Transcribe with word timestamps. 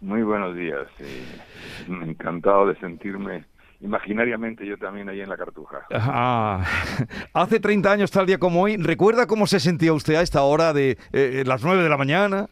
Muy 0.00 0.22
buenos 0.22 0.54
días. 0.54 0.86
encantado 1.88 2.66
de 2.66 2.76
sentirme 2.76 3.44
imaginariamente 3.80 4.66
yo 4.66 4.78
también 4.78 5.08
ahí 5.08 5.20
en 5.20 5.28
la 5.28 5.36
Cartuja. 5.36 5.86
Ah, 5.90 6.64
hace 7.34 7.60
30 7.60 7.92
años, 7.92 8.10
tal 8.10 8.26
día 8.26 8.38
como 8.38 8.62
hoy, 8.62 8.76
¿recuerda 8.76 9.26
cómo 9.26 9.46
se 9.46 9.60
sentía 9.60 9.92
usted 9.92 10.14
a 10.14 10.22
esta 10.22 10.42
hora 10.42 10.72
de 10.72 10.98
eh, 11.12 11.44
las 11.46 11.64
9 11.64 11.82
de 11.82 11.88
la 11.88 11.96
mañana? 11.96 12.46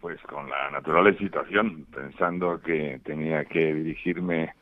Pues 0.00 0.20
con 0.22 0.48
la 0.48 0.70
natural 0.70 1.06
excitación, 1.08 1.86
pensando 1.94 2.60
que 2.60 3.00
tenía 3.04 3.44
que 3.44 3.74
dirigirme 3.74 4.54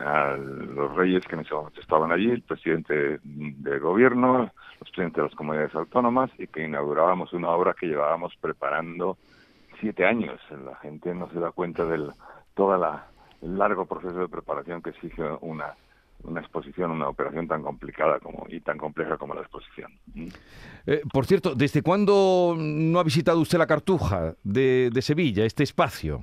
a 0.00 0.36
los 0.36 0.96
reyes 0.96 1.24
que 1.26 1.36
en 1.36 1.42
ese 1.42 1.54
momento 1.54 1.80
estaban 1.80 2.10
allí, 2.10 2.30
el 2.30 2.42
presidente 2.42 3.20
del 3.22 3.80
gobierno, 3.80 4.50
los 4.80 4.90
presidentes 4.90 5.16
de 5.16 5.22
las 5.22 5.34
comunidades 5.34 5.74
autónomas 5.74 6.30
y 6.38 6.48
que 6.48 6.64
inaugurábamos 6.64 7.32
una 7.32 7.50
obra 7.50 7.74
que 7.78 7.86
llevábamos 7.86 8.34
preparando 8.40 9.16
siete 9.80 10.04
años. 10.04 10.40
La 10.64 10.76
gente 10.76 11.14
no 11.14 11.30
se 11.30 11.40
da 11.40 11.52
cuenta 11.52 11.84
del 11.84 12.10
todo 12.54 12.74
el 12.74 13.58
largo 13.58 13.86
proceso 13.86 14.18
de 14.18 14.28
preparación 14.28 14.82
que 14.82 14.90
exige 14.90 15.22
una 15.40 15.74
una 16.24 16.40
exposición, 16.40 16.90
una 16.90 17.08
operación 17.08 17.46
tan 17.46 17.62
complicada 17.62 18.18
como 18.18 18.46
y 18.48 18.60
tan 18.60 18.78
compleja 18.78 19.16
como 19.16 19.34
la 19.34 19.42
exposición. 19.42 19.92
Eh, 20.86 21.02
por 21.12 21.26
cierto, 21.26 21.54
¿desde 21.54 21.82
cuándo 21.82 22.56
no 22.58 22.98
ha 22.98 23.04
visitado 23.04 23.40
usted 23.40 23.58
la 23.58 23.66
Cartuja 23.66 24.34
de, 24.42 24.90
de 24.92 25.02
Sevilla, 25.02 25.44
este 25.44 25.62
espacio? 25.62 26.22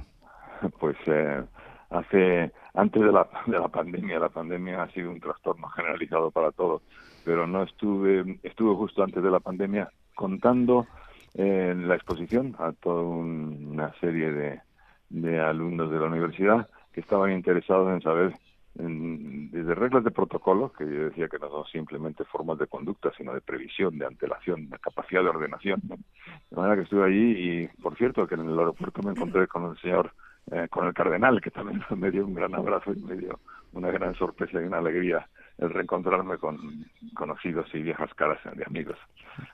Pues 0.79 0.95
eh, 1.05 1.43
hace 1.89 2.51
antes 2.73 3.03
de 3.03 3.11
la, 3.11 3.27
de 3.45 3.59
la 3.59 3.67
pandemia, 3.67 4.19
la 4.19 4.29
pandemia 4.29 4.83
ha 4.83 4.89
sido 4.91 5.11
un 5.11 5.19
trastorno 5.19 5.67
generalizado 5.67 6.31
para 6.31 6.51
todos, 6.51 6.81
pero 7.23 7.45
no 7.45 7.63
estuve, 7.63 8.39
estuve 8.41 8.73
justo 8.75 9.03
antes 9.03 9.21
de 9.21 9.29
la 9.29 9.39
pandemia 9.41 9.89
contando 10.15 10.87
en 11.35 11.87
la 11.87 11.95
exposición 11.95 12.55
a 12.59 12.71
toda 12.71 13.03
una 13.03 13.93
serie 13.99 14.31
de, 14.31 14.61
de 15.09 15.39
alumnos 15.39 15.91
de 15.91 15.99
la 15.99 16.07
universidad 16.07 16.67
que 16.93 17.01
estaban 17.01 17.31
interesados 17.31 17.93
en 17.93 18.01
saber 18.01 18.33
desde 18.77 19.73
reglas 19.73 20.03
de 20.03 20.11
protocolo, 20.11 20.71
que 20.73 20.83
yo 20.85 21.05
decía 21.05 21.29
que 21.29 21.39
no 21.39 21.49
son 21.49 21.65
simplemente 21.65 22.25
formas 22.25 22.57
de 22.57 22.67
conducta, 22.67 23.09
sino 23.17 23.33
de 23.33 23.39
previsión, 23.39 23.97
de 23.97 24.05
antelación, 24.05 24.69
de 24.69 24.77
capacidad 24.79 25.23
de 25.23 25.29
ordenación. 25.29 25.81
De 25.81 26.57
manera 26.57 26.75
que 26.75 26.81
estuve 26.81 27.05
allí 27.05 27.61
y, 27.63 27.67
por 27.81 27.95
cierto, 27.95 28.27
que 28.27 28.35
en 28.35 28.49
el 28.49 28.59
aeropuerto 28.59 29.01
me 29.01 29.11
encontré 29.11 29.47
con 29.47 29.71
el 29.71 29.77
señor 29.77 30.11
eh, 30.51 30.67
con 30.69 30.85
el 30.85 30.93
cardenal, 30.93 31.41
que 31.41 31.51
también 31.51 31.81
me 31.97 32.11
dio 32.11 32.25
un 32.25 32.35
gran 32.35 32.53
abrazo 32.53 32.93
y 32.93 32.99
me 32.99 33.15
dio 33.15 33.39
una 33.73 33.89
gran 33.91 34.13
sorpresa 34.15 34.61
y 34.61 34.65
una 34.65 34.77
alegría 34.77 35.27
el 35.57 35.69
reencontrarme 35.69 36.37
con 36.37 36.85
conocidos 37.13 37.67
y 37.73 37.81
viejas 37.81 38.13
caras 38.13 38.39
de 38.55 38.63
amigos. 38.65 38.97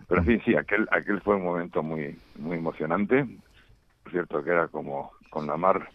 Pero 0.08 0.24
en 0.24 0.44
sí, 0.44 0.56
aquel, 0.56 0.88
aquel 0.92 1.22
fue 1.22 1.36
un 1.36 1.44
momento 1.44 1.84
muy, 1.84 2.18
muy 2.38 2.58
emocionante. 2.58 3.26
Por 4.04 4.12
cierto, 4.12 4.44
que 4.44 4.50
era 4.50 4.68
como 4.68 5.12
con 5.30 5.48
la 5.48 5.58
mar, 5.58 5.90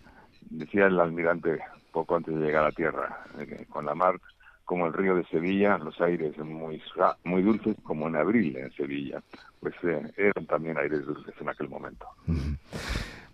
decía 0.51 0.87
el 0.87 1.01
almirante 1.01 1.59
poco 1.93 2.17
antes 2.17 2.35
de 2.35 2.45
llegar 2.45 2.65
a 2.65 2.73
tierra, 2.73 3.25
con 3.71 3.87
la 3.87 3.95
mar 3.95 4.21
como 4.67 4.87
el 4.87 4.93
río 4.93 5.15
de 5.15 5.25
Sevilla, 5.27 5.79
los 5.79 5.98
aires 6.01 6.37
muy 6.39 6.83
muy 7.25 7.43
dulces 7.43 7.77
como 7.85 8.09
en 8.09 8.17
abril 8.17 8.57
en 8.57 8.73
Sevilla, 8.73 9.23
pues 9.61 9.75
eh, 9.85 10.13
eran 10.17 10.45
también 10.47 10.77
aires 10.77 11.07
dulces 11.07 11.33
en 11.41 11.48
aquel 11.48 11.69
momento. 11.69 12.07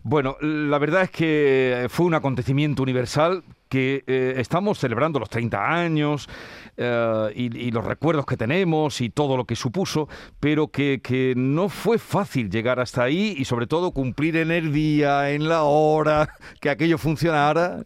Bueno, 0.05 0.37
la 0.41 0.79
verdad 0.79 1.03
es 1.03 1.11
que 1.11 1.87
fue 1.89 2.07
un 2.07 2.15
acontecimiento 2.15 2.83
universal 2.83 3.43
que 3.73 4.05
eh, 4.07 4.35
estamos 4.37 4.79
celebrando 4.79 5.19
los 5.19 5.31
30 5.31 5.67
años 5.67 6.29
eh, 6.77 7.33
y, 7.35 7.71
los 7.71 7.83
recuerdos 7.83 8.27
que 8.27 8.37
tenemos 8.37 9.01
y 9.01 9.09
todo 9.09 9.35
lo 9.35 9.47
que 9.47 9.57
supuso, 9.57 10.09
pero 10.41 10.69
que, 10.69 11.01
que, 11.03 11.33
no 11.35 11.71
fue 11.71 11.97
fácil 11.97 12.51
llegar 12.51 12.81
hasta 12.81 13.03
ahí 13.03 13.35
y 13.35 13.47
sobre 13.47 13.67
todo 13.67 13.93
cumplir 13.93 14.37
en 14.37 14.51
el 14.51 14.75
día, 14.75 15.31
en 15.31 15.49
la 15.49 15.63
hora, 15.63 16.29
que 16.61 16.69
aquello 16.69 16.99
funcionara. 16.99 17.83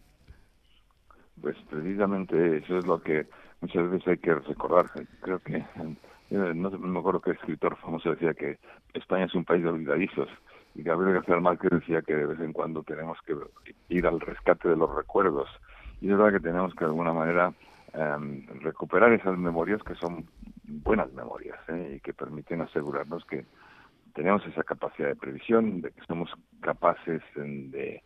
Pues 1.41 1.55
precisamente 1.69 2.57
eso 2.57 2.79
es 2.79 2.85
lo 2.85 3.01
que 3.01 3.25
muchas 3.61 3.89
veces 3.89 4.09
hay 4.09 4.17
que 4.17 4.33
recordar. 4.33 4.87
Creo 5.21 5.39
que, 5.39 5.55
eh, 5.55 6.53
no 6.53 6.69
me 6.69 6.99
acuerdo 6.99 7.21
qué 7.21 7.31
escritor 7.31 7.77
famoso 7.77 8.09
decía 8.09 8.33
que 8.33 8.57
España 8.93 9.23
es 9.23 9.35
un 9.35 9.45
país 9.45 9.63
de 9.63 9.69
olvidadizos 9.69 10.27
y 10.75 10.83
Gabriel 10.83 11.13
García 11.13 11.39
Márquez 11.39 11.71
decía 11.71 12.01
que 12.01 12.13
de 12.13 12.25
vez 12.25 12.41
en 12.41 12.51
cuando 12.51 12.83
tenemos 12.83 13.17
que 13.25 13.35
ir 13.87 14.05
al 14.05 14.19
rescate 14.19 14.67
de 14.67 14.75
los 14.75 14.93
recuerdos 14.93 15.47
y 16.01 16.09
es 16.09 16.17
verdad 16.17 16.33
que 16.33 16.43
tenemos 16.43 16.73
que 16.73 16.85
de 16.85 16.91
alguna 16.91 17.13
manera 17.13 17.53
em, 17.93 18.45
recuperar 18.61 19.11
esas 19.13 19.37
memorias 19.37 19.81
que 19.83 19.95
son 19.95 20.25
buenas 20.63 21.11
memorias 21.13 21.57
¿eh? 21.69 21.95
y 21.95 21.99
que 21.99 22.13
permiten 22.13 22.61
asegurarnos 22.61 23.25
que 23.25 23.45
tenemos 24.13 24.45
esa 24.47 24.63
capacidad 24.63 25.09
de 25.09 25.15
previsión, 25.15 25.81
de 25.81 25.91
que 25.91 26.01
somos 26.07 26.31
capaces 26.61 27.21
de, 27.35 28.01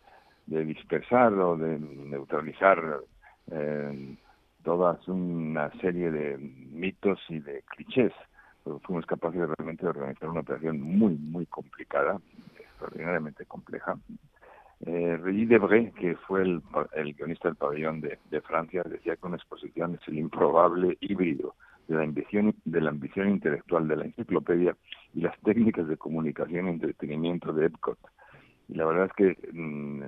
dispersar 0.46 1.32
o 1.34 1.56
de 1.56 1.80
neutralizar 1.80 3.00
eh, 3.50 4.16
toda 4.64 5.00
una 5.08 5.72
serie 5.80 6.12
de 6.12 6.38
mitos 6.38 7.20
y 7.30 7.40
de 7.40 7.64
clichés. 7.64 8.12
fuimos 8.84 9.06
capaces 9.06 9.40
de 9.40 9.48
realmente 9.48 9.88
organizar 9.88 10.30
una 10.30 10.42
operación 10.42 10.82
muy, 10.82 11.16
muy 11.16 11.46
complicada, 11.46 12.20
extraordinariamente 12.60 13.46
compleja. 13.46 13.96
Eh, 14.86 15.18
Regis 15.18 15.94
que 15.94 16.16
fue 16.28 16.42
el, 16.42 16.62
el 16.94 17.14
guionista 17.14 17.50
del 17.50 17.56
pabellón 17.56 18.02
de, 18.02 18.42
Francia, 18.42 18.84
decía 18.84 19.16
que 19.16 19.28
una 19.28 19.36
exposición 19.36 19.96
es 20.02 20.08
el 20.08 20.18
improbable 20.18 20.98
híbrido 21.02 21.56
de 21.88 21.96
la 21.96 22.04
ambición, 22.04 22.56
de 22.66 22.82
la 22.82 22.90
ambición 22.90 23.30
intelectual 23.30 23.88
de 23.88 23.96
la 23.96 24.06
enciclopedia 24.06 24.76
y 25.14 25.22
las 25.22 25.40
técnicas 25.42 25.88
de 25.88 25.98
comunicación 25.98 26.68
y 26.68 26.72
entretenimiento 26.72 27.54
de 27.54 27.68
Epcot. 27.68 28.00
Y 28.70 28.76
la 28.76 28.86
verdad 28.86 29.06
es 29.06 29.14
que 29.14 29.52
mm, 29.54 30.04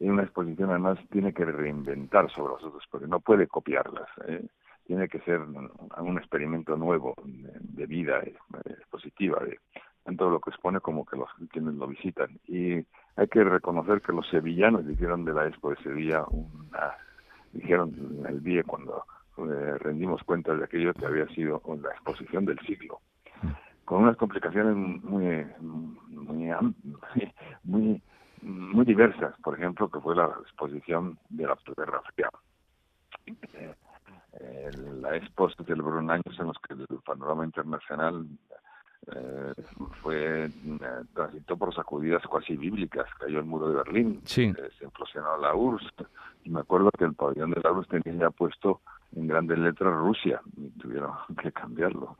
en 0.00 0.10
una 0.10 0.22
exposición 0.22 0.70
además 0.70 0.98
tiene 1.10 1.34
que 1.34 1.44
reinventar 1.44 2.30
sobre 2.30 2.54
las 2.54 2.64
otras, 2.64 2.84
porque 2.90 3.06
no 3.06 3.20
puede 3.20 3.46
copiarlas. 3.46 4.08
¿eh? 4.26 4.46
Tiene 4.86 5.08
que 5.08 5.20
ser 5.20 5.40
un 5.40 6.18
experimento 6.18 6.76
nuevo 6.76 7.14
de, 7.24 7.86
vida 7.86 8.22
expositiva, 8.64 9.42
de, 9.44 9.58
tanto 10.04 10.28
lo 10.30 10.40
que 10.40 10.50
expone 10.50 10.80
como 10.80 11.04
que 11.04 11.16
los 11.16 11.28
quienes 11.50 11.74
lo 11.74 11.86
visitan. 11.86 12.38
Y 12.46 12.84
hay 13.16 13.28
que 13.30 13.42
reconocer 13.42 14.02
que 14.02 14.12
los 14.12 14.28
sevillanos 14.28 14.86
dijeron 14.86 15.24
de 15.24 15.32
la 15.32 15.46
Expo 15.46 15.70
de 15.70 15.82
Sevilla 15.82 16.24
una, 16.30 16.94
dijeron 17.52 17.92
el 18.28 18.42
día 18.42 18.62
cuando 18.64 19.04
eh, 19.38 19.78
rendimos 19.78 20.22
cuenta 20.24 20.54
de 20.54 20.64
aquello 20.64 20.92
que 20.94 21.06
había 21.06 21.26
sido 21.28 21.60
la 21.82 21.90
exposición 21.90 22.44
del 22.44 22.58
siglo, 22.60 23.00
con 23.84 24.02
unas 24.02 24.16
complicaciones 24.16 24.76
muy, 24.76 25.46
muy, 25.60 26.50
muy, 27.62 28.02
muy 28.42 28.84
diversas, 28.84 29.34
por 29.42 29.58
ejemplo, 29.58 29.88
que 29.88 30.00
fue 30.00 30.14
la 30.14 30.26
exposición 30.42 31.18
de 31.30 31.46
la 31.46 31.56
Guerra 31.76 32.02
Fría. 32.14 32.30
Eh, 34.40 34.70
la 35.00 35.16
Expo 35.16 35.48
celebró 35.48 36.00
en 36.00 36.10
años 36.10 36.38
en 36.38 36.46
los 36.46 36.58
que 36.58 36.74
el 36.74 36.86
panorama 37.04 37.44
internacional 37.44 38.26
eh, 39.12 39.52
fue 40.02 40.46
eh, 40.46 40.50
transitó 41.14 41.56
por 41.56 41.74
sacudidas 41.74 42.22
cuasi 42.26 42.56
bíblicas, 42.56 43.06
cayó 43.18 43.38
el 43.38 43.44
muro 43.44 43.68
de 43.68 43.76
Berlín, 43.76 44.20
eh, 44.24 44.54
se 44.78 44.84
implosionó 44.84 45.36
la 45.36 45.54
URSS, 45.54 46.06
y 46.44 46.50
me 46.50 46.60
acuerdo 46.60 46.90
que 46.96 47.04
el 47.04 47.14
pabellón 47.14 47.50
de 47.50 47.60
la 47.62 47.72
URSS 47.72 47.88
tenía 47.88 48.20
ya 48.20 48.30
puesto 48.30 48.80
en 49.14 49.26
grandes 49.26 49.58
letras 49.58 49.94
Rusia, 49.94 50.40
y 50.56 50.68
tuvieron 50.80 51.12
que 51.42 51.52
cambiarlo. 51.52 52.16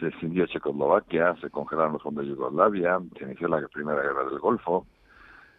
Se 0.00 0.08
extendió 0.08 0.46
Checoslovaquia, 0.46 1.36
se 1.40 1.50
congelaron 1.50 1.94
los 1.94 2.02
fondos 2.02 2.24
de 2.24 2.30
Yugoslavia, 2.30 2.98
se 3.16 3.24
inició 3.24 3.48
la 3.48 3.66
primera 3.68 4.02
guerra 4.02 4.24
del 4.24 4.38
Golfo, 4.38 4.86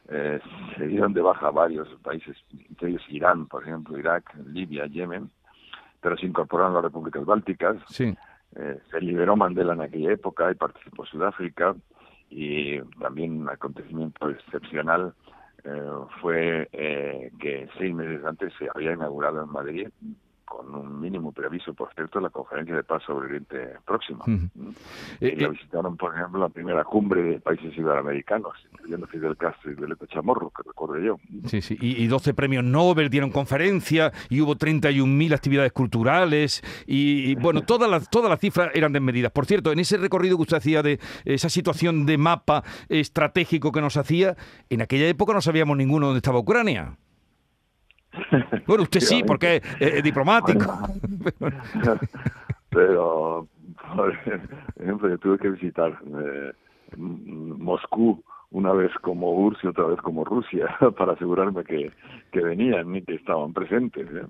eh, 0.09 0.39
se 0.78 0.88
dieron 0.88 1.13
de 1.13 1.22
baja 1.22 1.49
varios 1.51 1.88
países, 2.01 2.38
entre 2.69 2.89
ellos 2.89 3.03
Irán, 3.09 3.47
por 3.47 3.63
ejemplo, 3.63 3.97
Irak, 3.97 4.35
Libia, 4.47 4.85
Yemen, 4.85 5.29
pero 6.01 6.16
se 6.17 6.25
incorporaron 6.25 6.73
las 6.73 6.84
repúblicas 6.84 7.25
bálticas. 7.25 7.78
Sí 7.88 8.16
eh, 8.56 8.80
se 8.91 9.02
liberó 9.02 9.35
Mandela 9.35 9.74
en 9.74 9.81
aquella 9.81 10.12
época 10.13 10.52
y 10.52 10.56
participó 10.56 11.06
Sudáfrica. 11.06 11.75
Y 12.30 12.81
también 13.00 13.41
un 13.41 13.50
acontecimiento 13.50 14.30
excepcional 14.30 15.13
eh, 15.63 15.91
fue 16.22 16.67
eh, 16.72 17.32
que 17.40 17.70
seis 17.78 17.94
meses 17.94 18.23
antes 18.26 18.53
se 18.59 18.67
había 18.73 18.94
inaugurado 18.94 19.44
en 19.44 19.49
Madrid 19.49 19.88
con 20.47 20.73
un 20.73 20.99
mínimo 21.02 21.32
preaviso, 21.34 21.73
por 21.73 21.94
cierto, 21.94 22.20
la 22.20 22.29
conferencia 22.29 22.76
de 22.76 22.84
paz 22.84 23.03
sobre 23.05 23.28
Oriente 23.28 23.73
Próximo. 23.85 24.23
Mm. 24.26 24.46
Eh, 25.20 25.35
y 25.38 25.40
la 25.41 25.49
visitaron, 25.49 25.97
por 25.97 26.16
ejemplo, 26.16 26.40
la 26.40 26.49
primera 26.49 26.84
cumbre 26.85 27.22
de 27.22 27.40
países 27.40 27.78
iberoamericanos, 27.78 28.53
incluyendo 28.72 29.08
Fidel 29.08 29.35
Castro 29.35 29.72
y 29.72 29.76
Violeta 29.76 30.08
Chamorro, 30.08 30.49
que 30.49 30.64
recuerdo 30.66 30.99
yo. 30.99 31.20
Sí, 31.46 31.61
sí, 31.61 31.78
y, 31.82 32.02
y 32.02 32.08
12 32.08 32.34
premios 32.34 32.64
Nobel 32.64 33.09
dieron 33.09 33.29
conferencia 33.29 34.14
y 34.29 34.40
hubo 34.40 34.55
31.000 34.55 35.34
actividades 35.34 35.73
culturales 35.73 36.64
y, 36.85 37.35
bueno, 37.35 37.61
todas 37.66 37.90
las, 37.90 38.09
todas 38.09 38.29
las 38.29 38.40
cifras 38.40 38.72
eran 38.73 38.93
desmedidas. 38.93 39.32
Por 39.32 39.46
cierto, 39.46 39.72
en 39.72 39.79
ese 39.79 39.97
recorrido 39.97 40.38
que 40.38 40.43
usted 40.43 40.58
hacía 40.58 40.82
de 40.82 41.00
esa 41.26 41.50
situación 41.50 42.05
de 42.05 42.17
mapa 42.17 42.64
estratégico 42.88 43.72
que 43.72 43.82
nos 43.82 43.97
hacía, 43.97 44.38
en 44.70 44.82
aquella 44.82 45.08
época 45.08 45.34
no 45.34 45.41
sabíamos 45.41 45.78
ninguno 45.78 46.08
dónde 46.08 46.20
estaba 46.20 46.40
Ucrania. 46.40 46.97
Bueno, 48.65 48.83
usted 48.83 48.99
sí, 48.99 49.23
porque 49.25 49.61
es, 49.79 50.03
diplomático. 50.03 50.65
Pero, 52.69 53.47
por 53.95 54.13
ejemplo, 54.79 55.09
yo 55.09 55.17
tuve 55.17 55.37
que 55.37 55.49
visitar 55.49 55.97
eh, 56.23 56.51
Moscú 56.97 58.23
una 58.51 58.71
vez 58.73 58.91
como 59.01 59.31
URSS 59.33 59.63
y 59.63 59.67
otra 59.67 59.85
vez 59.85 60.01
como 60.01 60.23
Rusia, 60.23 60.67
para 60.97 61.13
asegurarme 61.13 61.63
que, 61.63 61.91
que 62.31 62.41
venían 62.41 62.95
y 62.95 63.01
que 63.01 63.15
estaban 63.15 63.53
presentes. 63.53 64.07
¿eh? 64.09 64.25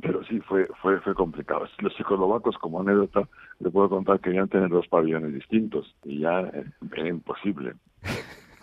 Pero 0.00 0.24
sí, 0.24 0.40
fue, 0.40 0.66
fue, 0.80 1.00
fue 1.00 1.14
complicado. 1.14 1.66
Los 1.78 1.94
checoslovacos, 1.94 2.56
como 2.58 2.80
anécdota, 2.80 3.28
le 3.58 3.70
puedo 3.70 3.88
contar 3.88 4.16
que 4.18 4.30
querían 4.30 4.48
tener 4.48 4.70
dos 4.70 4.86
pabellones 4.88 5.34
distintos 5.34 5.94
y 6.04 6.20
ya 6.20 6.40
eh, 6.40 6.64
era 6.96 7.08
imposible 7.08 7.74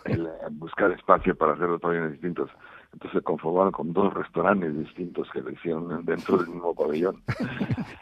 el, 0.04 0.26
eh, 0.26 0.30
buscar 0.50 0.90
espacio 0.92 1.36
para 1.36 1.52
hacer 1.52 1.68
dos 1.68 1.80
pabellones 1.80 2.12
distintos. 2.12 2.50
Entonces 2.92 3.18
se 3.18 3.24
conformaron 3.24 3.72
con 3.72 3.92
dos 3.92 4.12
restaurantes 4.14 4.76
distintos 4.76 5.28
que 5.30 5.42
lo 5.42 5.50
hicieron 5.50 6.04
dentro 6.04 6.38
del 6.38 6.48
mismo 6.48 6.74
pabellón. 6.74 7.22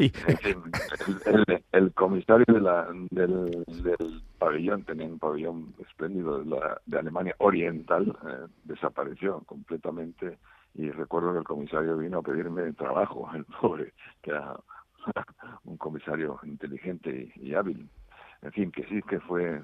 el, 1.73 1.93
comisario 1.93 2.47
de 2.47 2.61
la, 2.61 2.89
del, 3.11 3.65
del, 3.67 4.23
pabellón 4.39 4.85
tenía 4.85 5.07
un 5.07 5.19
pabellón 5.19 5.75
espléndido 5.81 6.39
de, 6.39 6.47
la, 6.47 6.81
de 6.87 6.99
Alemania 6.99 7.35
Oriental, 7.39 8.17
eh, 8.27 8.47
desapareció 8.65 9.41
completamente 9.41 10.39
y 10.75 10.91
recuerdo 10.91 11.33
que 11.33 11.39
el 11.39 11.45
comisario 11.45 11.97
vino 11.97 12.19
a 12.19 12.23
pedirme 12.23 12.73
trabajo, 12.75 13.29
el 13.35 13.45
pobre, 13.45 13.93
que 14.23 14.31
era 14.31 14.57
un 15.65 15.77
comisario 15.77 16.39
inteligente 16.45 17.33
y 17.37 17.55
hábil. 17.55 17.89
En 18.43 18.53
fin, 18.53 18.71
que 18.71 18.85
sí 18.85 19.03
que 19.03 19.19
fue 19.21 19.61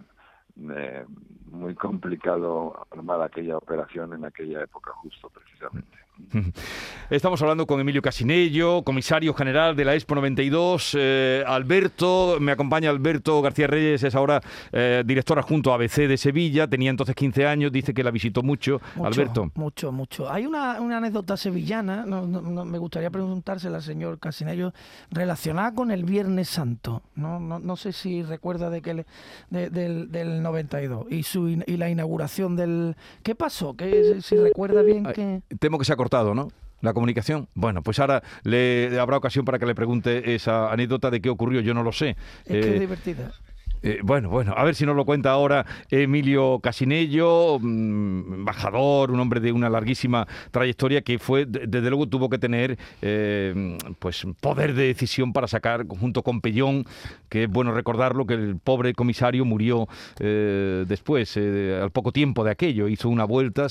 eh, 0.71 1.05
muy 1.51 1.75
complicado 1.75 2.87
armar 2.91 3.23
aquella 3.23 3.57
operación 3.57 4.13
en 4.13 4.25
aquella 4.25 4.63
época 4.63 4.93
justo 4.93 5.31
precisamente. 5.31 5.99
Estamos 7.11 7.43
hablando 7.43 7.67
con 7.67 7.81
Emilio 7.81 8.01
Casinello, 8.01 8.83
comisario 8.83 9.35
general 9.35 9.77
de 9.77 9.85
la 9.85 9.95
Expo 9.95 10.15
92. 10.15 10.97
Eh, 10.99 11.45
Alberto, 11.47 12.39
me 12.41 12.53
acompaña 12.53 12.91
Alberto 12.91 13.43
García 13.43 13.67
Reyes, 13.67 14.03
es 14.03 14.15
ahora 14.15 14.41
eh, 14.73 15.03
director 15.05 15.39
adjunto 15.39 15.73
ABC 15.75 16.09
de 16.09 16.17
Sevilla, 16.17 16.67
tenía 16.67 16.91
entonces 16.91 17.15
15 17.15 17.47
años, 17.47 17.73
dice 17.73 17.93
que 17.93 18.03
la 18.03 18.11
visitó 18.11 18.43
mucho. 18.43 18.81
Alberto. 19.03 19.51
Mucho, 19.55 19.93
mucho. 19.93 20.31
Hay 20.31 20.47
una, 20.47 20.77
anécdota 20.77 21.37
sevillana, 21.37 22.07
me 22.07 22.79
gustaría 22.79 23.11
preguntársela 23.11 23.77
al 23.77 23.83
señor 23.83 24.19
Casinello, 24.19 24.73
relacionada 25.11 25.75
con 25.75 25.91
el 25.91 26.05
Viernes 26.05 26.49
Santo. 26.49 27.03
No, 27.15 27.41
no, 27.41 27.77
sé 27.77 27.93
si 27.93 28.23
recuerda 28.23 28.71
de 28.71 28.81
que 28.81 29.05
del, 29.51 30.43
92 30.43 31.07
y, 31.11 31.23
su, 31.23 31.49
y 31.49 31.77
la 31.77 31.91
inauguración 31.91 32.57
del... 32.57 32.97
¿Qué 33.23 33.35
pasó? 33.35 33.75
¿Qué, 33.75 34.21
si 34.23 34.37
recuerda 34.37 34.83
bien 34.83 35.05
que... 35.05 35.43
Temo 35.59 35.79
que 35.79 35.85
se 35.85 35.93
ha 35.93 35.97
cortado, 36.03 36.35
¿no? 36.35 36.49
La 36.81 36.93
comunicación. 36.95 37.47
Bueno, 37.55 37.81
pues 37.83 38.01
ahora 38.01 38.25
le 38.43 38.99
habrá 38.99 39.17
ocasión 39.17 39.45
para 39.45 39.61
que 39.61 39.67
le 39.67 39.75
pregunte 39.77 40.35
esa 40.35 40.73
anécdota 40.73 41.13
de 41.13 41.21
qué 41.21 41.31
ocurrió. 41.31 41.61
Yo 41.61 41.75
no 41.75 41.85
lo 41.85 41.93
sé. 41.93 42.17
Es 42.45 42.65
que 42.65 42.77
eh, 42.77 42.81
divertida. 42.81 43.31
Eh, 43.83 44.01
bueno, 44.03 44.31
bueno, 44.31 44.55
a 44.57 44.65
ver 44.65 44.75
si 44.75 44.87
nos 44.87 44.95
lo 44.95 45.05
cuenta 45.05 45.31
ahora 45.31 45.67
Emilio 45.91 46.61
Casinello, 46.61 47.59
mm, 47.61 48.35
embajador, 48.35 49.11
un 49.11 49.21
hombre 49.21 49.41
de 49.41 49.53
una 49.53 49.69
larguísima 49.69 50.27
trayectoria 50.51 51.03
que 51.03 51.19
fue, 51.19 51.47
desde 51.47 51.89
luego 51.91 52.07
tuvo 52.09 52.29
que 52.31 52.39
tener 52.39 52.79
eh, 53.01 53.77
pues 53.99 54.25
poder 54.41 54.75
de 54.75 54.87
decisión 54.87 55.33
para 55.33 55.49
sacar, 55.49 55.87
junto 55.87 56.23
con 56.23 56.41
Pellón, 56.41 56.85
que 57.29 57.45
es 57.45 57.51
bueno 57.51 57.73
recordarlo, 57.73 58.27
que 58.27 58.35
el 58.35 58.57
pobre 58.57 58.95
comisario 58.95 59.45
murió 59.45 59.89
eh, 60.21 60.85
después, 60.87 61.37
al 61.37 61.91
poco 61.91 62.13
tiempo 62.13 62.45
de 62.45 62.53
aquello, 62.53 62.89
hizo 62.89 63.09
una 63.09 63.25
vuelta 63.25 63.67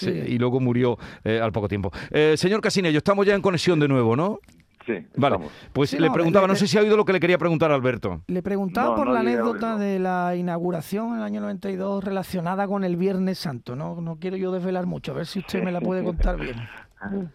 y 0.00 0.38
luego 0.38 0.60
murió 0.60 0.98
al 1.24 1.52
poco 1.52 1.68
tiempo. 1.68 1.92
señor 2.36 2.60
Casinello, 2.60 2.98
estamos 2.98 3.26
ya 3.26 3.34
en 3.34 3.42
conexión 3.42 3.78
de 3.80 3.88
nuevo, 3.88 4.16
¿no? 4.16 4.40
Sí, 4.86 5.04
vale. 5.16 5.38
Pues 5.72 5.98
le 5.98 6.10
preguntaba, 6.10 6.46
no 6.46 6.54
sé 6.54 6.68
si 6.68 6.78
ha 6.78 6.80
oído 6.80 6.96
lo 6.96 7.04
que 7.04 7.12
le 7.12 7.20
quería 7.20 7.38
preguntar 7.38 7.72
a 7.72 7.74
Alberto. 7.74 8.22
Le 8.28 8.42
preguntaba 8.42 8.94
por 8.94 9.08
la 9.08 9.20
anécdota 9.20 9.76
de 9.76 9.98
la 9.98 10.36
inauguración 10.36 11.08
en 11.08 11.16
el 11.16 11.22
año 11.24 11.40
92 11.40 12.04
relacionada 12.04 12.68
con 12.68 12.84
el 12.84 12.96
Viernes 12.96 13.38
Santo. 13.38 13.74
No, 13.74 14.00
no 14.00 14.16
quiero 14.20 14.36
yo 14.36 14.52
desvelar 14.52 14.86
mucho, 14.86 15.12
a 15.12 15.16
ver 15.16 15.26
si 15.26 15.40
usted 15.40 15.62
me 15.62 15.72
la 15.72 15.80
puede 15.80 16.04
contar 16.04 16.38
bien. 16.38 16.56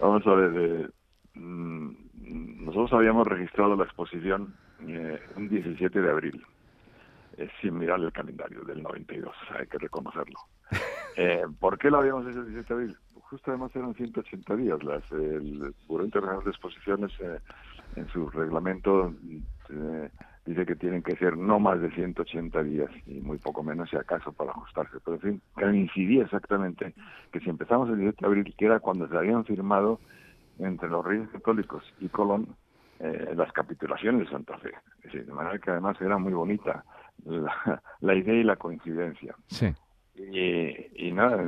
Vamos 0.00 0.26
a 0.26 0.34
ver, 0.34 0.92
mm, 1.34 1.90
nosotros 2.64 2.92
habíamos 2.92 3.26
registrado 3.26 3.74
la 3.76 3.84
exposición 3.84 4.54
eh, 4.86 5.20
un 5.36 5.48
17 5.48 6.00
de 6.00 6.10
abril, 6.10 6.44
eh, 7.36 7.48
sin 7.60 7.78
mirar 7.78 8.00
el 8.00 8.12
calendario 8.12 8.62
del 8.62 8.82
92, 8.82 9.34
hay 9.58 9.66
que 9.66 9.78
reconocerlo. 9.78 10.38
Eh, 11.16 11.44
¿Por 11.58 11.76
qué 11.76 11.90
lo 11.90 11.98
habíamos 11.98 12.24
hecho 12.28 12.38
el 12.38 12.46
17 12.46 12.72
de 12.72 12.80
abril? 12.80 12.96
Justo 13.30 13.52
además 13.52 13.70
eran 13.76 13.94
180 13.94 14.56
días. 14.56 14.82
Las, 14.82 15.10
el 15.12 15.72
Buró 15.86 16.04
Internacional 16.04 16.44
de 16.44 16.50
Exposiciones 16.50 17.12
eh, 17.20 17.38
en 17.94 18.08
su 18.08 18.28
reglamento 18.28 19.14
eh, 19.70 20.10
dice 20.44 20.66
que 20.66 20.74
tienen 20.74 21.02
que 21.02 21.16
ser 21.16 21.36
no 21.36 21.60
más 21.60 21.80
de 21.80 21.90
180 21.92 22.62
días 22.64 22.90
y 23.06 23.20
muy 23.20 23.38
poco 23.38 23.62
menos 23.62 23.88
si 23.88 23.96
acaso 23.96 24.32
para 24.32 24.50
ajustarse. 24.50 24.98
Pero 25.04 25.14
en 25.14 25.20
fin, 25.20 25.42
coincidía 25.54 26.24
exactamente 26.24 26.92
que 27.32 27.40
si 27.40 27.48
empezamos 27.48 27.88
el 27.90 27.98
17 27.98 28.20
de 28.20 28.26
abril, 28.26 28.54
que 28.58 28.64
era 28.66 28.80
cuando 28.80 29.08
se 29.08 29.16
habían 29.16 29.44
firmado 29.44 30.00
entre 30.58 30.88
los 30.88 31.04
Reyes 31.04 31.28
Católicos 31.30 31.84
y 32.00 32.08
Colón 32.08 32.48
eh, 32.98 33.32
las 33.34 33.52
capitulaciones 33.52 34.26
de 34.26 34.30
Santa 34.30 34.58
Fe. 34.58 34.72
de 35.12 35.32
manera 35.32 35.58
que 35.58 35.70
además 35.70 35.98
era 36.00 36.18
muy 36.18 36.32
bonita 36.32 36.84
la, 37.24 37.80
la 38.00 38.14
idea 38.14 38.34
y 38.34 38.42
la 38.42 38.56
coincidencia. 38.56 39.36
Sí. 39.46 39.72
Y, 40.16 41.08
y 41.08 41.12
nada, 41.12 41.42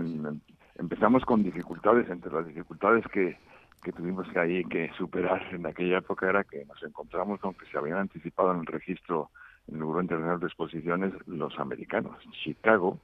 empezamos 0.79 1.25
con 1.25 1.43
dificultades, 1.43 2.09
entre 2.11 2.33
las 2.33 2.47
dificultades 2.47 3.05
que, 3.13 3.39
que 3.83 3.93
tuvimos 3.93 4.29
que 4.29 4.39
ahí 4.39 4.65
que 4.65 4.91
superar 4.97 5.43
en 5.53 5.67
aquella 5.67 5.99
época 5.99 6.29
era 6.29 6.45
que 6.45 6.65
nos 6.65 6.83
encontramos 6.83 7.41
con 7.41 7.55
que 7.55 7.67
se 7.67 7.79
habían 7.79 7.99
anticipado 7.99 8.53
en 8.53 8.61
el 8.61 8.67
registro 8.67 9.31
en 9.69 9.77
el 9.77 9.85
Buró 9.85 10.01
Internacional 10.01 10.41
de 10.41 10.47
Exposiciones 10.47 11.13
los 11.27 11.59
americanos. 11.59 12.17
Chicago 12.43 12.99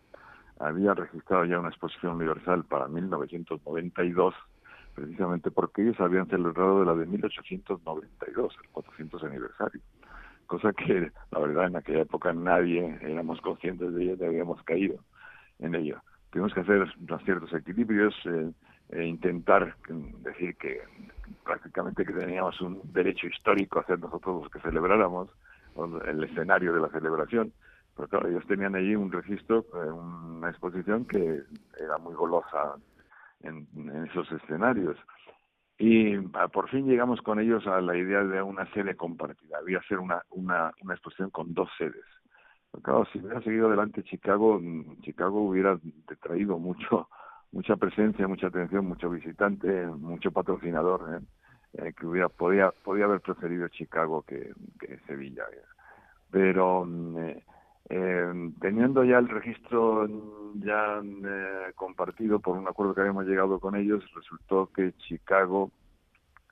había 0.58 0.94
registrado 0.94 1.44
ya 1.44 1.60
una 1.60 1.68
exposición 1.68 2.16
universal 2.16 2.64
para 2.64 2.88
1992, 2.88 4.34
precisamente 4.94 5.50
porque 5.52 5.82
ellos 5.82 6.00
habían 6.00 6.26
celebrado 6.26 6.84
la 6.84 6.94
de 6.94 7.06
1892, 7.06 8.56
el 8.60 8.68
400 8.70 9.22
aniversario. 9.22 9.80
Cosa 10.46 10.72
que, 10.72 11.12
la 11.30 11.38
verdad, 11.38 11.66
en 11.66 11.76
aquella 11.76 12.00
época 12.00 12.32
nadie 12.32 12.98
éramos 13.02 13.40
conscientes 13.40 13.94
de 13.94 14.02
ella 14.02 14.14
y 14.18 14.24
habíamos 14.24 14.60
caído 14.64 14.96
en 15.60 15.74
ello 15.74 16.00
tuvimos 16.30 16.52
que 16.52 16.60
hacer 16.60 16.86
ciertos 17.24 17.52
equilibrios, 17.52 18.14
eh, 18.26 18.50
e 18.90 19.04
intentar 19.04 19.76
decir 20.22 20.56
que 20.56 20.80
prácticamente 21.44 22.06
que 22.06 22.12
teníamos 22.12 22.58
un 22.60 22.80
derecho 22.92 23.26
histórico 23.26 23.80
a 23.80 23.84
ser 23.84 23.98
nosotros 23.98 24.44
los 24.44 24.50
que 24.50 24.60
celebráramos 24.60 25.28
el 26.06 26.24
escenario 26.24 26.72
de 26.72 26.80
la 26.80 26.88
celebración. 26.88 27.52
Pero 27.94 28.08
claro, 28.08 28.28
ellos 28.28 28.46
tenían 28.46 28.74
allí 28.74 28.94
un 28.94 29.12
registro, 29.12 29.66
eh, 29.74 29.90
una 29.90 30.48
exposición 30.48 31.04
que 31.04 31.42
era 31.78 31.98
muy 31.98 32.14
golosa 32.14 32.76
en, 33.42 33.66
esos 34.08 34.30
escenarios. 34.32 34.96
Y 35.78 36.16
ah, 36.34 36.48
por 36.48 36.68
fin 36.70 36.86
llegamos 36.86 37.20
con 37.20 37.38
ellos 37.38 37.66
a 37.66 37.80
la 37.80 37.96
idea 37.96 38.24
de 38.24 38.42
una 38.42 38.66
sede 38.72 38.96
compartida. 38.96 39.58
Había 39.58 39.82
ser 39.82 39.98
una, 39.98 40.22
una, 40.30 40.72
una 40.80 40.94
exposición 40.94 41.30
con 41.30 41.54
dos 41.54 41.68
sedes 41.76 42.04
claro, 42.82 43.04
si 43.12 43.18
hubiera 43.18 43.40
seguido 43.42 43.68
adelante 43.68 44.02
Chicago, 44.02 44.58
mm, 44.60 45.00
Chicago 45.02 45.42
hubiera 45.42 45.78
traído 46.20 46.58
mucho, 46.58 47.08
mucha 47.52 47.76
presencia, 47.76 48.28
mucha 48.28 48.48
atención, 48.48 48.86
mucho 48.86 49.10
visitante, 49.10 49.86
mucho 49.86 50.30
patrocinador, 50.30 51.14
¿eh? 51.14 51.26
eh 51.74 51.92
que 51.98 52.06
hubiera 52.06 52.28
podía 52.28 52.70
podía 52.70 53.04
haber 53.06 53.20
preferido 53.20 53.68
Chicago 53.68 54.22
que, 54.22 54.52
que 54.78 54.98
Sevilla. 55.06 55.44
Pero 56.30 56.84
mm, 56.84 57.18
eh, 57.18 57.44
eh, 57.90 58.52
teniendo 58.60 59.02
ya 59.02 59.18
el 59.18 59.28
registro 59.28 60.06
ya 60.56 61.00
eh, 61.02 61.72
compartido 61.74 62.38
por 62.38 62.58
un 62.58 62.68
acuerdo 62.68 62.94
que 62.94 63.00
habíamos 63.00 63.26
llegado 63.26 63.58
con 63.60 63.76
ellos, 63.76 64.04
resultó 64.14 64.70
que 64.74 64.92
Chicago 64.98 65.70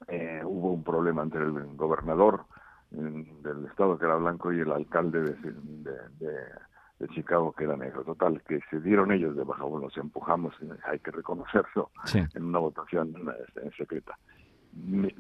eh, 0.09 0.41
hubo 0.45 0.73
un 0.73 0.83
problema 0.83 1.23
entre 1.23 1.43
el 1.45 1.53
gobernador 1.77 2.47
del 2.91 3.67
estado 3.67 3.99
que 3.99 4.05
era 4.05 4.17
blanco 4.17 4.53
y 4.53 4.61
el 4.61 4.71
alcalde 4.71 5.23
de, 5.23 5.93
de, 6.19 7.09
Chicago 7.15 7.53
que 7.53 7.65
era 7.65 7.77
negro. 7.77 8.05
Total, 8.05 8.43
que 8.43 8.61
se 8.71 8.81
dieron 8.81 9.13
ellos 9.13 9.37
de 9.37 9.45
baja, 9.45 9.65
bueno, 9.65 9.91
se 9.91 10.01
empujamos, 10.01 10.55
hay 10.85 10.99
que 10.99 11.11
reconocerlo, 11.11 11.91
en 12.35 12.45
una 12.45 12.59
votación 12.59 13.15
este, 13.47 13.71
secreta. 13.77 14.17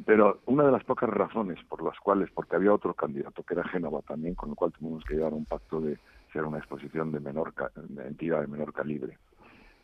Pero 0.04 0.40
una 0.46 0.64
de 0.64 0.73
las 0.73 0.85
pocas 0.85 1.08
razones 1.08 1.58
por 1.64 1.82
las 1.82 1.99
cuales, 2.00 2.30
porque 2.35 2.56
había 2.56 2.75
otro 2.75 2.92
candidato 2.94 3.42
que 3.42 3.54
era 3.54 3.66
Génova 3.68 4.02
también, 4.02 4.35
con 4.35 4.50
el 4.50 4.56
cual 4.56 4.73
tuvimos 4.73 5.04
que 5.04 5.14
llegar 5.14 5.32
a 5.32 5.37
un 5.37 5.46
pacto 5.46 5.80
de 5.80 5.99
ser 6.32 6.44
una 6.44 6.58
exposición 6.58 7.11
de 7.12 7.20
menor 7.20 7.54
de 7.75 8.06
entidad 8.06 8.42
de 8.42 8.49
menor 8.49 8.73
calibre. 8.73 9.16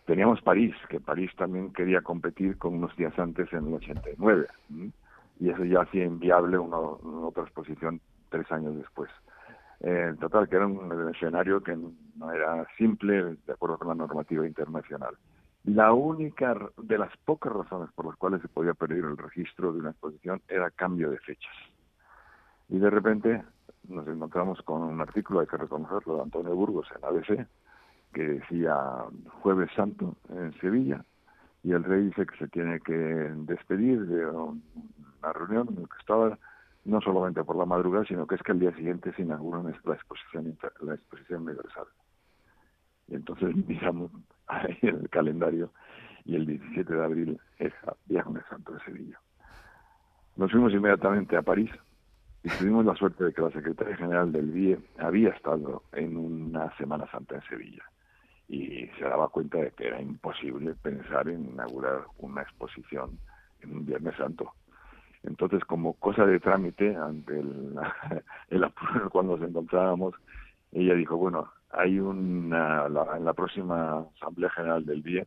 Teníamos 0.04 0.42
París, 0.42 0.74
que 0.88 1.00
París 1.00 1.30
también 1.36 1.72
quería 1.72 2.02
competir 2.02 2.58
con 2.58 2.74
unos 2.74 2.94
días 2.96 3.16
antes 3.18 3.50
en 3.52 3.66
el 3.68 3.74
89 3.74 4.46
y 5.42 5.50
eso 5.50 5.64
ya 5.64 5.80
hacía 5.80 6.04
inviable 6.04 6.56
una, 6.56 6.78
otra 6.78 7.42
exposición 7.42 8.00
tres 8.28 8.50
años 8.52 8.76
después. 8.76 9.10
En 9.80 10.16
total, 10.18 10.48
que 10.48 10.54
era 10.54 10.68
un 10.68 11.10
escenario 11.12 11.60
que 11.60 11.76
no 11.76 12.30
era 12.30 12.64
simple 12.78 13.36
de 13.44 13.52
acuerdo 13.52 13.76
con 13.76 13.88
la 13.88 13.96
normativa 13.96 14.46
internacional. 14.46 15.16
La 15.64 15.92
única 15.92 16.56
de 16.76 16.96
las 16.96 17.10
pocas 17.24 17.52
razones 17.52 17.90
por 17.92 18.06
las 18.06 18.14
cuales 18.14 18.40
se 18.40 18.46
podía 18.46 18.74
perder 18.74 18.98
el 18.98 19.16
registro 19.16 19.72
de 19.72 19.80
una 19.80 19.90
exposición 19.90 20.40
era 20.46 20.70
cambio 20.70 21.10
de 21.10 21.18
fechas. 21.18 21.54
Y 22.68 22.78
de 22.78 22.90
repente 22.90 23.42
nos 23.88 24.06
encontramos 24.06 24.62
con 24.62 24.82
un 24.82 25.00
artículo, 25.00 25.40
hay 25.40 25.48
que 25.48 25.56
reconocerlo, 25.56 26.18
de 26.18 26.22
Antonio 26.22 26.54
Burgos 26.54 26.86
en 26.96 27.04
ABC, 27.04 27.48
que 28.14 28.22
decía 28.22 28.76
Jueves 29.40 29.70
Santo 29.74 30.14
en 30.28 30.52
Sevilla 30.60 31.04
y 31.64 31.72
el 31.72 31.84
rey 31.84 32.04
dice 32.06 32.26
que 32.26 32.36
se 32.36 32.48
tiene 32.48 32.80
que 32.80 32.92
despedir 32.92 34.06
de 34.06 34.26
una 34.26 35.32
reunión 35.32 35.68
en 35.68 35.82
la 35.82 35.88
que 35.88 35.98
estaba 36.00 36.38
no 36.84 37.00
solamente 37.00 37.44
por 37.44 37.56
la 37.56 37.64
madrugada, 37.64 38.04
sino 38.04 38.26
que 38.26 38.34
es 38.34 38.42
que 38.42 38.52
al 38.52 38.58
día 38.58 38.74
siguiente 38.74 39.12
se 39.12 39.22
inaugura 39.22 39.62
la 39.62 39.94
exposición, 39.94 40.58
la 40.80 40.94
exposición 40.94 41.42
universal. 41.42 41.86
Y 43.06 43.14
entonces 43.14 43.54
miramos 43.68 44.10
ahí 44.48 44.78
el 44.82 45.08
calendario 45.08 45.70
y 46.24 46.34
el 46.34 46.46
17 46.46 46.92
de 46.92 47.04
abril 47.04 47.40
es 47.58 47.72
Viernes 48.06 48.44
Santo 48.48 48.72
de 48.72 48.80
Sevilla. 48.80 49.20
Nos 50.36 50.50
fuimos 50.50 50.72
inmediatamente 50.72 51.36
a 51.36 51.42
París 51.42 51.70
y 52.42 52.48
tuvimos 52.48 52.84
la 52.84 52.96
suerte 52.96 53.22
de 53.22 53.32
que 53.32 53.42
la 53.42 53.50
secretaria 53.50 53.96
general 53.96 54.32
del 54.32 54.50
BIE 54.50 54.78
había 54.98 55.28
estado 55.30 55.84
en 55.92 56.16
una 56.16 56.76
Semana 56.76 57.08
Santa 57.12 57.36
en 57.36 57.42
Sevilla 57.42 57.91
y 58.48 58.86
se 58.98 59.04
daba 59.04 59.28
cuenta 59.28 59.58
de 59.58 59.70
que 59.70 59.88
era 59.88 60.00
imposible 60.00 60.74
pensar 60.74 61.28
en 61.28 61.50
inaugurar 61.50 62.02
una 62.18 62.42
exposición 62.42 63.18
en 63.60 63.72
un 63.76 63.86
Viernes 63.86 64.16
Santo. 64.16 64.52
Entonces, 65.22 65.64
como 65.64 65.94
cosa 65.94 66.26
de 66.26 66.40
trámite, 66.40 66.96
ante 66.96 67.38
el, 67.38 67.74
el 68.50 68.70
cual 69.10 69.26
nos 69.28 69.42
encontrábamos, 69.42 70.14
ella 70.72 70.94
dijo, 70.94 71.16
bueno, 71.16 71.48
hay 71.70 71.98
una, 71.98 72.86
en 72.86 73.24
la 73.24 73.32
próxima 73.32 74.04
Asamblea 74.16 74.50
General 74.50 74.84
del 74.84 75.02
BIE, 75.02 75.26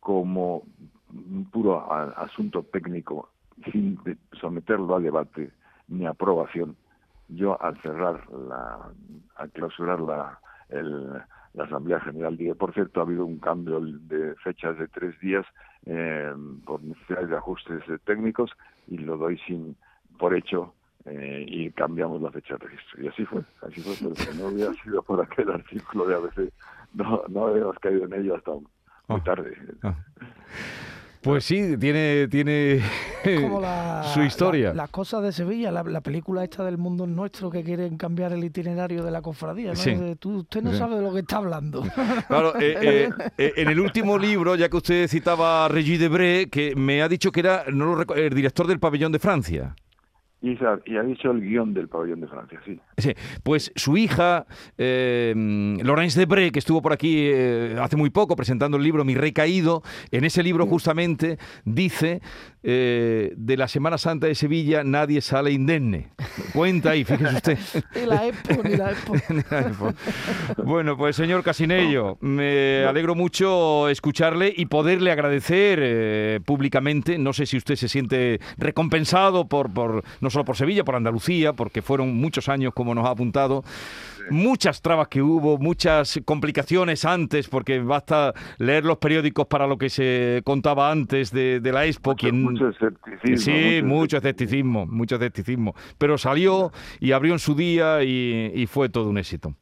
como 0.00 0.64
un 1.10 1.48
puro 1.50 1.90
asunto 2.18 2.62
técnico, 2.64 3.30
sin 3.70 3.98
someterlo 4.40 4.96
a 4.96 5.00
debate 5.00 5.52
ni 5.88 6.06
aprobación, 6.06 6.76
yo 7.28 7.60
al 7.62 7.80
cerrar 7.80 8.28
la, 8.30 8.90
al 9.36 9.50
clausurar 9.52 10.00
la, 10.00 10.38
el, 10.68 11.22
la 11.54 11.64
Asamblea 11.64 12.00
General. 12.00 12.36
Dije, 12.36 12.54
por 12.54 12.74
cierto, 12.74 13.00
ha 13.00 13.04
habido 13.04 13.24
un 13.24 13.38
cambio 13.38 13.80
de 13.80 14.34
fechas 14.36 14.78
de 14.78 14.88
tres 14.88 15.18
días 15.20 15.46
eh, 15.86 16.32
por 16.64 16.82
necesidades 16.82 17.30
de 17.30 17.36
ajustes 17.36 17.82
técnicos 18.04 18.50
y 18.88 18.98
lo 18.98 19.16
doy 19.16 19.38
sin 19.46 19.76
por 20.18 20.34
hecho 20.34 20.74
eh, 21.06 21.44
y 21.46 21.70
cambiamos 21.72 22.20
la 22.22 22.30
fecha 22.30 22.56
de 22.56 22.66
registro. 22.66 23.02
Y 23.02 23.08
así 23.08 23.24
fue, 23.24 23.42
así 23.62 23.80
fue, 23.80 23.94
pero 24.00 24.14
si 24.14 24.38
no 24.38 24.48
hubiera 24.48 24.72
sido 24.74 25.02
por 25.02 25.20
aquel 25.20 25.50
artículo 25.50 26.06
de 26.06 26.14
ABC, 26.14 26.52
no, 26.94 27.22
no 27.28 27.46
habíamos 27.46 27.78
caído 27.78 28.04
en 28.04 28.14
ello 28.14 28.36
hasta 28.36 28.52
muy 28.52 28.62
ah. 29.08 29.24
tarde. 29.24 29.56
Ah. 29.82 29.94
Pues 31.24 31.46
sí, 31.46 31.78
tiene, 31.78 32.28
tiene 32.28 32.82
su 34.12 34.22
historia. 34.22 34.74
las 34.74 34.90
cosas 34.90 35.22
de 35.22 35.32
Sevilla, 35.32 35.70
la, 35.72 36.02
película 36.02 36.44
esta 36.44 36.62
del 36.64 36.76
mundo 36.76 37.06
nuestro 37.06 37.50
que 37.50 37.64
quieren 37.64 37.96
cambiar 37.96 38.34
el 38.34 38.44
itinerario 38.44 39.02
de 39.02 39.10
la 39.10 39.22
cofradía. 39.22 39.72
usted 39.72 40.62
no 40.62 40.74
sabe 40.74 40.96
de 40.96 41.02
lo 41.02 41.14
que 41.14 41.20
está 41.20 41.38
hablando. 41.38 41.82
Claro, 42.28 42.54
eh, 42.60 42.76
eh, 42.82 43.10
eh, 43.38 43.52
en 43.56 43.68
el 43.68 43.80
último 43.80 44.18
libro, 44.18 44.54
ya 44.54 44.68
que 44.68 44.76
usted 44.76 45.08
citaba 45.08 45.64
a 45.64 45.68
Regis 45.68 45.98
Debré, 45.98 46.48
que 46.50 46.74
me 46.76 47.00
ha 47.00 47.08
dicho 47.08 47.32
que 47.32 47.40
era 47.40 47.64
no 47.72 48.02
el 48.14 48.34
director 48.34 48.66
del 48.66 48.78
pabellón 48.78 49.12
de 49.12 49.18
Francia. 49.18 49.74
Y, 50.44 50.58
ha 50.96 51.02
dicho 51.02 51.30
el 51.30 51.40
guion 51.40 51.72
del 51.72 51.88
pabellón 51.88 52.20
de 52.20 52.28
Francia, 52.28 52.60
sí. 52.66 52.78
sí 52.98 53.14
pues 53.42 53.72
su 53.76 53.96
hija, 53.96 54.44
eh, 54.76 55.32
Laurence 55.82 56.20
Debré, 56.20 56.52
que 56.52 56.58
estuvo 56.58 56.82
por 56.82 56.92
aquí 56.92 57.30
eh, 57.32 57.76
hace 57.80 57.96
muy 57.96 58.10
poco 58.10 58.36
presentando 58.36 58.76
el 58.76 58.82
libro 58.82 59.06
Mi 59.06 59.14
Rey 59.14 59.32
Caído, 59.32 59.82
en 60.10 60.24
ese 60.24 60.42
libro 60.42 60.66
justamente 60.66 61.38
dice 61.64 62.20
eh, 62.66 63.34
de 63.36 63.56
la 63.58 63.68
Semana 63.68 63.98
Santa 63.98 64.26
de 64.26 64.34
Sevilla 64.34 64.84
nadie 64.84 65.20
sale 65.20 65.50
indemne. 65.50 66.08
Cuenta 66.54 66.90
ahí, 66.90 67.04
fíjese 67.04 67.34
usted. 67.34 67.58
ni 67.94 68.06
la 68.06 68.26
EPO, 68.26 68.62
ni 68.64 68.76
la 68.76 68.90
EPO. 68.90 69.94
bueno, 70.64 70.96
pues 70.96 71.14
señor 71.14 71.42
Casinello, 71.42 72.16
me 72.22 72.84
alegro 72.84 73.14
mucho 73.14 73.90
escucharle 73.90 74.52
y 74.56 74.64
poderle 74.64 75.10
agradecer 75.10 75.78
eh, 75.82 76.40
públicamente. 76.44 77.18
No 77.18 77.34
sé 77.34 77.44
si 77.44 77.58
usted 77.58 77.76
se 77.76 77.88
siente 77.88 78.40
recompensado 78.56 79.46
por, 79.46 79.70
por 79.70 80.02
solo 80.34 80.44
por 80.44 80.56
Sevilla, 80.56 80.84
por 80.84 80.96
Andalucía, 80.96 81.52
porque 81.54 81.80
fueron 81.80 82.14
muchos 82.14 82.48
años, 82.48 82.74
como 82.74 82.94
nos 82.94 83.06
ha 83.06 83.10
apuntado, 83.10 83.62
muchas 84.30 84.82
trabas 84.82 85.08
que 85.08 85.22
hubo, 85.22 85.58
muchas 85.58 86.20
complicaciones 86.24 87.04
antes, 87.04 87.48
porque 87.48 87.80
basta 87.80 88.34
leer 88.58 88.84
los 88.84 88.98
periódicos 88.98 89.46
para 89.46 89.66
lo 89.66 89.78
que 89.78 89.88
se 89.88 90.42
contaba 90.44 90.90
antes 90.90 91.30
de, 91.30 91.60
la 91.72 91.86
Expo. 91.86 92.10
Mucho, 92.10 92.20
quien... 92.20 92.42
mucho 92.42 92.68
escepticismo. 92.68 93.36
Sí, 93.36 93.82
mucho, 93.82 94.16
escepticismo, 94.18 94.86
mucho 94.86 95.14
escepticismo. 95.14 95.74
Pero 95.98 96.18
salió 96.18 96.72
y 97.00 97.12
abrió 97.12 97.32
en 97.32 97.38
su 97.38 97.54
día 97.54 98.02
y, 98.02 98.66
fue 98.66 98.88
todo 98.88 99.08
un 99.08 99.18
éxito. 99.18 99.54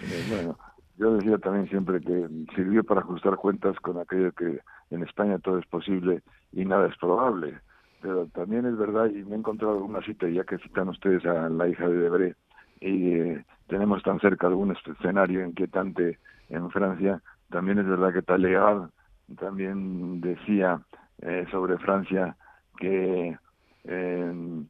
Eh, 0.00 0.24
bueno, 0.28 0.58
yo 0.98 1.14
decía 1.14 1.38
también 1.38 1.68
siempre 1.68 2.00
que 2.00 2.26
sirvió 2.56 2.82
para 2.82 3.02
ajustar 3.02 3.36
cuentas 3.36 3.78
con 3.80 3.98
aquello 3.98 4.32
que 4.32 4.60
en 4.90 5.02
España 5.04 5.38
todo 5.38 5.58
es 5.58 5.66
posible 5.66 6.22
y 6.52 6.64
nada 6.64 6.88
es 6.88 6.96
probable 6.98 7.54
pero 8.00 8.26
también 8.26 8.66
es 8.66 8.76
verdad, 8.76 9.06
y 9.06 9.24
me 9.24 9.36
he 9.36 9.38
encontrado 9.38 9.84
una 9.84 10.02
cita, 10.02 10.28
ya 10.28 10.44
que 10.44 10.58
citan 10.58 10.88
ustedes 10.88 11.24
a 11.26 11.48
la 11.48 11.68
hija 11.68 11.88
de 11.88 11.98
Debré, 11.98 12.34
y 12.80 13.12
eh, 13.12 13.44
tenemos 13.66 14.02
tan 14.02 14.20
cerca 14.20 14.46
algún 14.46 14.74
escenario 14.74 15.44
inquietante 15.44 16.18
en 16.48 16.70
Francia, 16.70 17.22
también 17.50 17.78
es 17.78 17.86
verdad 17.86 18.12
que 18.12 18.22
Talleyrand 18.22 18.90
también 19.38 20.20
decía 20.20 20.80
eh, 21.22 21.46
sobre 21.50 21.78
Francia 21.78 22.36
que 22.78 23.36
eh, 23.84 24.64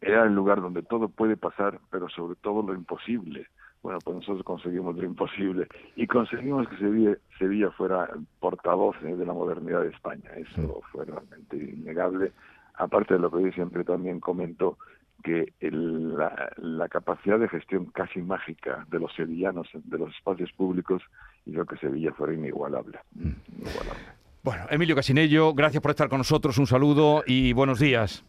era 0.00 0.24
el 0.24 0.34
lugar 0.34 0.60
donde 0.60 0.82
todo 0.82 1.08
puede 1.08 1.36
pasar, 1.36 1.80
pero 1.90 2.08
sobre 2.08 2.36
todo 2.36 2.62
lo 2.62 2.74
imposible 2.74 3.46
bueno, 3.82 3.98
pues 4.04 4.16
nosotros 4.16 4.44
conseguimos 4.44 4.96
lo 4.96 5.04
imposible 5.04 5.66
y 5.96 6.06
conseguimos 6.06 6.68
que 6.68 6.76
Sevilla, 6.78 7.16
Sevilla 7.38 7.70
fuera 7.72 8.08
portavoz 8.38 8.96
eh, 9.02 9.16
de 9.16 9.26
la 9.26 9.32
modernidad 9.32 9.82
de 9.82 9.88
España. 9.88 10.30
Eso 10.36 10.80
fue 10.92 11.04
realmente 11.04 11.56
innegable. 11.56 12.32
Aparte 12.74 13.14
de 13.14 13.20
lo 13.20 13.30
que 13.30 13.42
yo 13.42 13.52
siempre 13.52 13.84
también 13.84 14.20
comento, 14.20 14.78
que 15.22 15.52
la, 15.60 16.88
capacidad 16.88 17.38
de 17.38 17.48
gestión 17.48 17.86
casi 17.86 18.20
mágica 18.20 18.86
de 18.90 18.98
los 18.98 19.12
sevillanos, 19.14 19.68
de 19.72 19.98
los 19.98 20.14
espacios 20.14 20.50
públicos, 20.52 21.02
hizo 21.46 21.64
que 21.64 21.76
Sevilla 21.76 22.12
fuera 22.12 22.34
inigualable. 22.34 22.98
Mm. 23.14 23.30
inigualable. 23.52 24.02
Bueno, 24.42 24.64
Emilio 24.70 24.96
Casinello, 24.96 25.54
gracias 25.54 25.80
por 25.80 25.92
estar 25.92 26.08
con 26.08 26.18
nosotros, 26.18 26.58
un 26.58 26.66
saludo 26.66 27.22
y 27.26 27.52
buenos 27.52 27.78
días. 27.78 28.24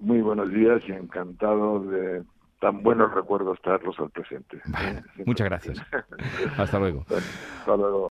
Muy 0.00 0.20
buenos 0.20 0.50
días 0.50 0.82
y 0.88 0.92
encantado 0.92 1.80
de 1.80 2.24
tan 2.64 2.82
buenos 2.82 3.12
recuerdos 3.12 3.60
traerlos 3.60 3.94
al 4.00 4.08
presente. 4.08 4.62
muchas 5.26 5.44
gracias. 5.44 5.78
Hasta 6.56 6.78
luego. 6.78 7.04
Hasta 7.60 7.76
luego. 7.76 8.02